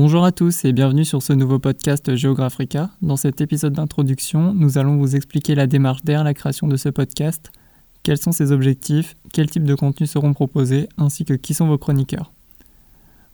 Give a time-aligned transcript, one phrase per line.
[0.00, 2.90] Bonjour à tous et bienvenue sur ce nouveau podcast Géographica.
[3.02, 6.88] Dans cet épisode d'introduction, nous allons vous expliquer la démarche derrière la création de ce
[6.88, 7.50] podcast,
[8.04, 11.78] quels sont ses objectifs, quels types de contenus seront proposés, ainsi que qui sont vos
[11.78, 12.32] chroniqueurs.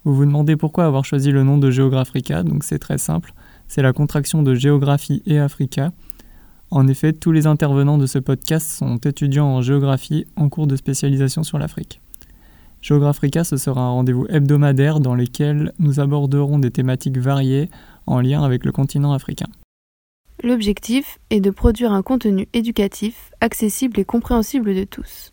[0.05, 3.34] Vous vous demandez pourquoi avoir choisi le nom de Géographica, donc c'est très simple,
[3.69, 5.92] c'est la contraction de géographie et Africa.
[6.70, 10.77] En effet, tous les intervenants de ce podcast sont étudiants en géographie en cours de
[10.77, 12.01] spécialisation sur l'Afrique.
[12.84, 17.70] Géographica, ce sera un rendez-vous hebdomadaire dans lequel nous aborderons des thématiques variées
[18.06, 19.47] en lien avec le continent africain.
[20.42, 25.33] L'objectif est de produire un contenu éducatif, accessible et compréhensible de tous.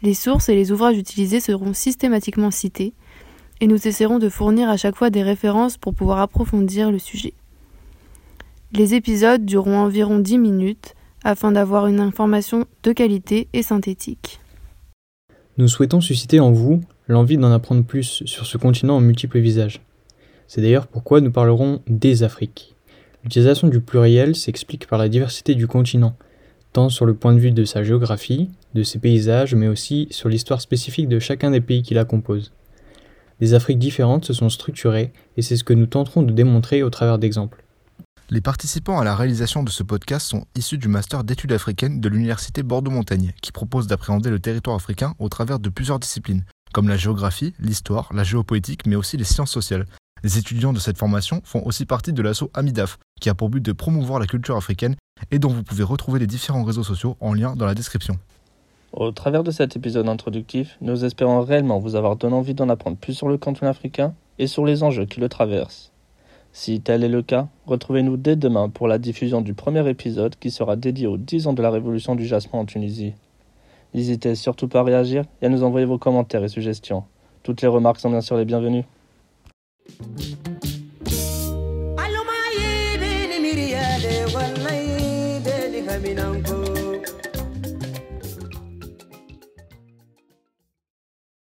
[0.00, 2.94] Les sources et les ouvrages utilisés seront systématiquement cités,
[3.60, 7.34] et nous essaierons de fournir à chaque fois des références pour pouvoir approfondir le sujet.
[8.72, 14.40] Les épisodes dureront environ 10 minutes afin d'avoir une information de qualité et synthétique.
[15.58, 19.80] Nous souhaitons susciter en vous l'envie d'en apprendre plus sur ce continent en multiples visages.
[20.46, 22.76] C'est d'ailleurs pourquoi nous parlerons des Afriques.
[23.24, 26.14] L'utilisation du pluriel s'explique par la diversité du continent,
[26.72, 30.28] tant sur le point de vue de sa géographie, de ses paysages, mais aussi sur
[30.28, 32.52] l'histoire spécifique de chacun des pays qui la composent.
[33.40, 36.90] Des Afriques différentes se sont structurées et c'est ce que nous tenterons de démontrer au
[36.90, 37.64] travers d'exemples.
[38.30, 42.10] Les participants à la réalisation de ce podcast sont issus du master d'études africaines de
[42.10, 46.98] l'université Bordeaux-Montaigne, qui propose d'appréhender le territoire africain au travers de plusieurs disciplines, comme la
[46.98, 49.86] géographie, l'histoire, la géopolitique, mais aussi les sciences sociales.
[50.22, 53.64] Les étudiants de cette formation font aussi partie de l'assaut Amidaf, qui a pour but
[53.64, 54.96] de promouvoir la culture africaine
[55.30, 58.18] et dont vous pouvez retrouver les différents réseaux sociaux en lien dans la description.
[58.92, 62.98] Au travers de cet épisode introductif, nous espérons réellement vous avoir donné envie d'en apprendre
[62.98, 65.92] plus sur le continent africain et sur les enjeux qui le traversent.
[66.60, 70.50] Si tel est le cas, retrouvez-nous dès demain pour la diffusion du premier épisode qui
[70.50, 73.12] sera dédié aux 10 ans de la révolution du jasmin en Tunisie.
[73.94, 77.04] N'hésitez surtout pas à réagir et à nous envoyer vos commentaires et suggestions.
[77.44, 78.82] Toutes les remarques sont bien sûr les bienvenues.